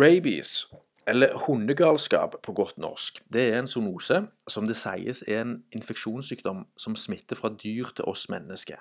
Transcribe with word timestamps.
Rabies, 0.00 0.66
eller 1.06 1.38
hundegalskap 1.46 2.34
på 2.42 2.52
godt 2.52 2.78
norsk, 2.78 3.22
det 3.32 3.42
er 3.52 3.58
en 3.58 3.66
zoonose 3.68 4.22
som 4.48 4.64
det 4.66 4.76
sies 4.80 5.20
er 5.28 5.42
en 5.42 5.58
infeksjonssykdom 5.76 6.62
som 6.80 6.96
smitter 6.96 7.36
fra 7.36 7.50
dyr 7.52 7.90
til 7.96 8.08
oss 8.08 8.28
mennesker. 8.32 8.80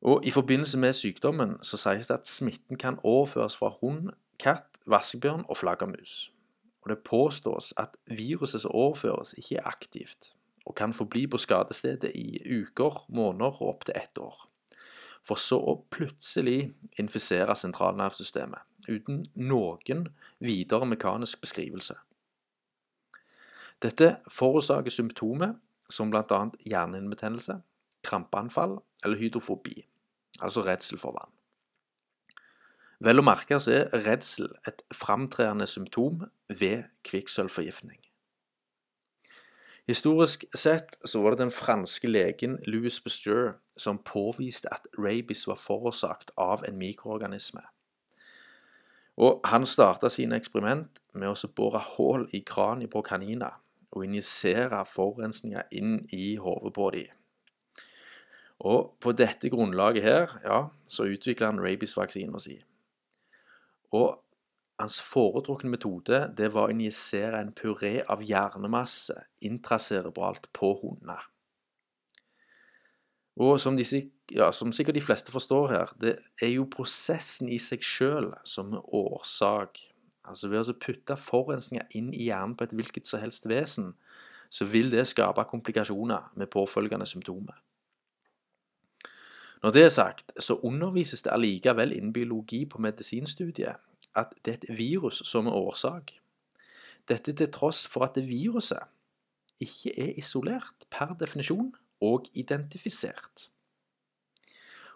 Og 0.00 0.24
I 0.24 0.30
forbindelse 0.30 0.78
med 0.78 0.96
sykdommen 0.96 1.58
så 1.62 1.76
sies 1.76 2.08
det 2.08 2.14
at 2.14 2.30
smitten 2.30 2.80
kan 2.80 2.96
overføres 3.02 3.56
fra 3.56 3.68
hund, 3.82 4.14
katt, 4.40 4.80
vaskebjørn 4.86 5.44
og 5.48 5.60
flaggermus. 5.60 6.32
Og 6.82 6.90
Det 6.90 6.98
påstås 7.04 7.74
at 7.76 7.96
viruset 8.06 8.60
som 8.60 8.70
overføres, 8.70 9.34
ikke 9.36 9.56
er 9.56 9.68
aktivt, 9.68 10.32
og 10.64 10.74
kan 10.74 10.92
forbli 10.92 11.26
på 11.26 11.38
skadestedet 11.38 12.12
i 12.14 12.40
uker, 12.62 13.04
måneder 13.08 13.62
og 13.62 13.68
opptil 13.68 13.94
ett 13.96 14.18
år. 14.18 14.48
For 15.22 15.36
så 15.36 15.58
å 15.60 15.82
plutselig 15.90 16.72
infisere 16.96 17.56
sentralnervesystemet, 17.56 18.64
uten 18.88 19.26
noen 19.34 20.08
videre 20.38 20.86
mekanisk 20.86 21.40
beskrivelse. 21.40 21.94
Dette 23.82 24.16
forårsaker 24.32 24.90
symptomer 24.90 25.54
som 25.90 26.10
bl.a. 26.10 26.40
hjernehinnebetennelse, 26.66 27.60
krampeanfall 28.04 28.78
eller 29.04 29.20
hydrofobi, 29.20 29.86
altså 30.40 30.64
redsel 30.66 30.98
for 30.98 31.14
vann. 31.14 31.32
Vel 32.98 33.22
å 33.22 33.22
merke 33.22 33.60
så 33.62 33.76
er 33.76 34.02
redsel 34.02 34.50
et 34.66 34.82
framtredende 34.90 35.68
symptom 35.70 36.24
ved 36.50 36.88
kvikksølvforgiftning. 37.06 38.00
Historisk 39.88 40.44
sett 40.52 40.98
så 41.04 41.22
var 41.22 41.32
det 41.32 41.44
den 41.46 41.54
franske 41.54 42.10
legen 42.10 42.58
Louis 42.66 42.98
Pasteur 43.00 43.54
som 43.78 44.02
påviste 44.04 44.68
at 44.74 44.90
rabies 44.98 45.46
var 45.48 45.56
forårsaket 45.62 46.34
av 46.36 46.66
en 46.68 46.76
mikroorganisme. 46.76 47.62
Og 49.18 49.40
Han 49.44 49.66
starta 49.66 50.08
sine 50.08 50.38
eksperiment 50.38 51.00
med 51.12 51.32
å 51.32 51.50
bore 51.56 51.80
hull 51.96 52.28
i 52.32 52.44
kraniet 52.46 52.92
på 52.92 53.02
kaniner 53.02 53.58
og 53.90 54.04
injisere 54.04 54.84
forurensninga 54.86 55.64
inn 55.74 56.04
i 56.14 56.36
hodet 56.38 56.72
på 56.76 56.90
dem. 56.94 57.08
Og 58.58 58.94
på 59.00 59.12
dette 59.14 59.50
grunnlaget 59.50 60.02
her, 60.02 60.32
ja, 60.44 60.60
så 60.90 61.06
utvikla 61.06 61.52
han 61.52 61.60
rabiesvaksina 61.62 62.40
si. 62.42 62.56
Og 63.94 64.18
hans 64.78 64.98
foretrukne 65.02 65.70
metode 65.72 66.24
det 66.38 66.52
var 66.54 66.68
å 66.68 66.74
injisere 66.74 67.40
en 67.40 67.54
puré 67.54 67.98
av 68.06 68.22
hjernemasse 68.22 69.16
intracerebralt 69.42 70.50
på 70.54 70.74
hunder. 70.82 71.22
Og 73.38 73.60
som, 73.62 73.76
disse, 73.78 74.02
ja, 74.34 74.50
som, 74.52 74.72
sikkert 74.74 74.96
de 74.98 75.04
fleste 75.04 75.32
forstår 75.32 75.70
her, 75.70 75.92
det 76.02 76.16
er 76.42 76.50
jo 76.56 76.66
prosessen 76.70 77.50
i 77.52 77.60
seg 77.62 77.84
sjøl 77.86 78.32
som 78.48 78.74
er 78.74 78.94
årsak. 78.94 79.78
Altså 80.26 80.50
Ved 80.50 80.72
å 80.72 80.74
putte 80.74 81.16
forurensninger 81.16 81.86
inn 81.96 82.10
i 82.10 82.26
hjernen 82.26 82.56
på 82.58 82.66
et 82.66 82.74
hvilket 82.74 83.06
som 83.06 83.22
helst 83.22 83.46
vesen, 83.48 83.94
så 84.50 84.66
vil 84.66 84.90
det 84.90 85.06
skape 85.06 85.44
komplikasjoner 85.46 86.32
med 86.34 86.50
påfølgende 86.50 87.06
symptomer. 87.06 87.62
Når 89.62 89.74
det 89.74 89.84
er 89.84 89.94
sagt, 89.94 90.32
så 90.38 90.58
undervises 90.62 91.22
det 91.22 91.32
allikevel 91.34 91.92
innen 91.92 92.12
biologi 92.12 92.64
på 92.66 92.78
medisinstudiet 92.82 93.78
at 94.18 94.34
det 94.44 94.52
er 94.52 94.58
et 94.58 94.78
virus 94.78 95.22
som 95.26 95.46
er 95.46 95.54
årsak. 95.54 96.12
Dette 97.08 97.32
til 97.32 97.50
tross 97.52 97.86
for 97.86 98.06
at 98.06 98.16
det 98.18 98.26
viruset 98.28 98.82
ikke 99.62 99.94
er 99.98 100.18
isolert 100.18 100.86
per 100.90 101.14
definisjon 101.18 101.72
og 102.00 102.26
identifisert. 102.34 103.50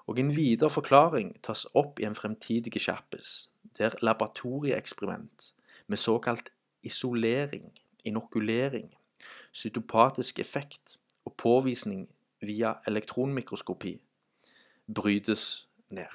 Og 0.07 0.19
En 0.19 0.37
videre 0.37 0.71
forklaring 0.71 1.43
tas 1.43 1.67
opp 1.75 2.01
i 2.01 2.05
en 2.05 2.15
fremtidig 2.15 2.73
kjappis, 2.73 3.51
der 3.79 3.95
laboratorieeksperiment 4.03 5.55
med 5.87 5.97
såkalt 5.97 6.51
isolering, 6.83 7.73
inokulering, 8.05 8.95
cytopatisk 9.53 10.39
effekt 10.39 10.99
og 11.25 11.35
påvisning 11.37 12.09
via 12.41 12.75
elektronmikroskopi 12.87 14.01
brytes 14.95 15.69
ned, 15.89 16.11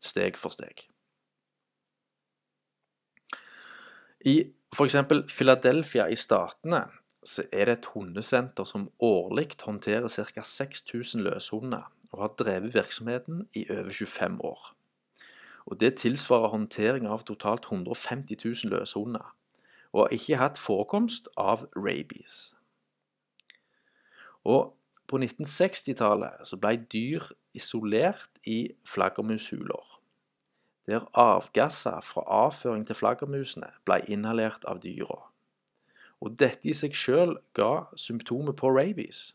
steg 0.00 0.38
for 0.38 0.54
steg. 0.54 0.86
I 4.24 4.52
f.eks. 4.72 4.96
Philadelphia 5.34 6.06
i 6.06 6.16
Statene 6.16 6.84
så 7.24 7.44
er 7.52 7.64
det 7.64 7.78
et 7.78 7.86
hundesenter 7.94 8.64
som 8.64 8.90
årlig 9.00 9.48
håndterer 9.62 10.08
ca. 10.08 10.42
6000 10.42 11.22
løshunder, 11.22 11.92
og 12.12 12.20
har 12.20 12.34
drevet 12.38 12.74
virksomheten 12.74 13.48
i 13.54 13.66
over 13.70 13.90
25 13.90 14.44
år. 14.44 14.74
Og 15.66 15.80
Det 15.80 15.94
tilsvarer 15.94 16.48
håndtering 16.48 17.06
av 17.06 17.24
totalt 17.24 17.64
150 17.64 18.36
000 18.44 18.54
løshunder, 18.64 19.34
og 19.92 20.00
har 20.00 20.08
ikke 20.08 20.36
hatt 20.36 20.58
forekomst 20.58 21.28
av 21.36 21.68
rabies. 21.76 22.54
Og 24.44 24.74
på 25.06 25.18
1960-tallet 25.18 26.46
så 26.48 26.56
ble 26.56 26.76
dyr 26.92 27.30
isolert 27.54 28.30
i 28.44 28.72
flaggermushuler, 28.88 29.98
der 30.86 31.06
avgasser 31.14 32.00
fra 32.00 32.24
avføring 32.26 32.86
til 32.86 32.98
flaggermusene 32.98 33.68
ble 33.86 34.00
inhalert 34.08 34.64
av 34.64 34.80
dyra. 34.82 35.31
Og 36.22 36.36
dette 36.38 36.68
i 36.70 36.74
seg 36.76 36.94
selv 36.96 37.40
ga 37.58 37.88
symptomer 37.98 38.54
på 38.54 38.70
rabies. 38.70 39.32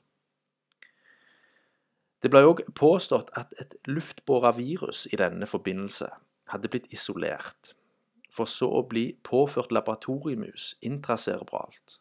Det 2.24 2.31
ble 2.34 2.42
òg 2.48 2.64
påstått 2.75 3.30
at 3.38 3.53
et 3.62 3.75
luftbåra 3.86 4.53
virus 4.58 5.06
i 5.12 5.20
denne 5.20 5.46
forbindelse 5.46 6.09
hadde 6.50 6.72
blitt 6.72 6.88
isolert, 6.96 7.76
for 8.31 8.50
så 8.50 8.72
å 8.80 8.81
bli 8.88 9.12
påført 9.28 9.76
laboratoriemus 9.76 10.74
intracerebralt 10.81 12.00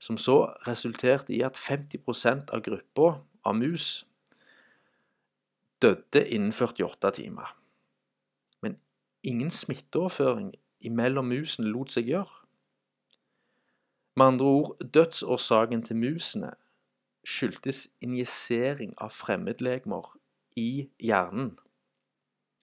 som 0.00 0.18
så 0.18 0.54
resulterte 0.66 1.34
i 1.36 1.42
at 1.44 1.58
50% 1.60 2.50
av 2.54 2.62
gruppa 2.64 3.20
av 3.44 3.56
mus 3.56 4.06
døde 5.80 6.24
innen 6.28 6.52
48 6.52 7.10
timer. 7.20 7.52
Men 8.64 8.78
ingen 9.22 9.50
smitteoverføring 9.52 10.54
imellom 10.80 11.28
musen 11.28 11.68
lot 11.68 11.92
seg 11.92 12.08
gjøre. 12.08 12.32
Med 14.16 14.26
andre 14.26 14.46
ord, 14.46 14.76
dødsårsaken 14.94 15.82
til 15.82 15.96
musene 15.96 16.54
skyldtes 17.26 17.86
injisering 18.02 18.94
av 18.98 19.12
fremmedlegemer 19.14 20.14
i 20.56 20.88
hjernen. 20.98 21.52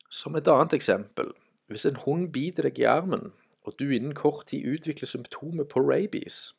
Som 0.09 0.35
et 0.35 0.47
annet 0.47 0.73
eksempel, 0.73 1.31
hvis 1.67 1.85
en 1.85 1.99
hund 2.03 2.31
biter 2.33 2.67
deg 2.67 2.79
i 2.79 2.87
armen, 2.89 3.31
og 3.63 3.75
du 3.79 3.89
innen 3.89 4.15
kort 4.15 4.47
tid 4.51 4.67
utvikler 4.67 5.07
symptomer 5.07 5.67
på 5.67 5.83
rabies, 5.83 6.53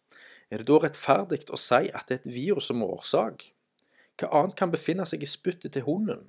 er 0.50 0.60
det 0.60 0.68
da 0.68 0.80
rettferdig 0.80 1.44
å 1.52 1.60
si 1.60 1.88
at 1.92 2.08
det 2.08 2.18
er 2.18 2.22
et 2.22 2.34
virus 2.34 2.68
som 2.70 2.84
årsak? 2.84 3.50
Hva 4.18 4.30
annet 4.40 4.56
kan 4.58 4.72
befinne 4.72 5.04
seg 5.06 5.22
i 5.22 5.28
spyttet 5.28 5.76
til 5.76 5.84
hunden? 5.86 6.24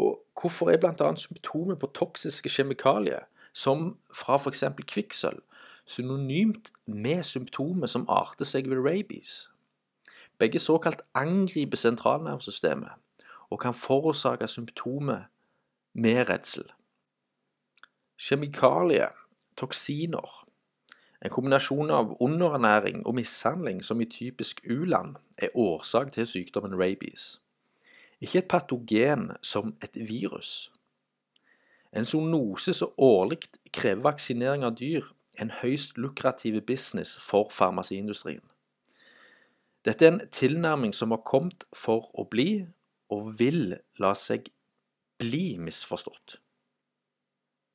Og 0.00 0.24
hvorfor 0.40 0.72
er 0.72 0.80
bl.a. 0.82 1.10
symptomer 1.20 1.78
på 1.78 1.92
toksiske 1.94 2.50
kjemikalier, 2.50 3.28
som 3.54 3.94
fra 4.12 4.40
f.eks. 4.40 4.64
kvikksølv, 4.90 5.42
synonymt 5.86 6.72
med 6.86 7.22
symptomet 7.22 7.90
som 7.90 8.06
arter 8.08 8.44
seg 8.48 8.70
ved 8.70 8.82
rabies? 8.84 9.48
Begge 10.38 10.58
såkalt 10.58 11.02
angriper 11.14 11.76
sentralnervesystemet 11.76 12.90
og 13.50 13.60
kan 13.60 13.74
forårsake 13.74 14.48
symptomer 14.48 15.28
med 15.92 16.28
redsel. 16.28 16.66
Kjemikalier, 18.18 19.12
toksiner, 19.56 20.44
en 21.24 21.30
kombinasjon 21.30 21.90
av 21.90 22.16
underernæring 22.20 23.06
og 23.06 23.14
mishandling, 23.16 23.80
som 23.84 24.00
i 24.00 24.04
typisk 24.04 24.60
u-land, 24.68 25.16
er 25.38 25.56
årsak 25.56 26.12
til 26.12 26.26
sykdommen 26.26 26.76
rabies. 26.76 27.40
Ikke 28.20 28.38
et 28.38 28.48
patogen 28.48 29.30
som 29.42 29.74
et 29.82 29.96
virus. 30.08 30.70
En 31.96 32.04
zoonose 32.04 32.72
som 32.72 32.92
årlig 32.98 33.38
krever 33.72 34.02
vaksinering 34.02 34.64
av 34.64 34.76
dyr, 34.76 35.06
en 35.40 35.50
høyst 35.50 35.98
lukrativ 35.98 36.60
business 36.66 37.18
for 37.20 37.50
farmasiindustrien. 37.50 38.42
Dette 39.84 40.06
er 40.06 40.12
en 40.12 40.22
tilnærming 40.32 40.94
som 40.94 41.12
har 41.12 41.24
kommet 41.26 41.66
for 41.76 42.08
å 42.14 42.24
bli, 42.30 42.64
og 43.12 43.34
vil 43.38 43.76
la 44.00 44.14
seg 44.16 44.48
bli 45.20 45.58
misforstått. 45.60 46.38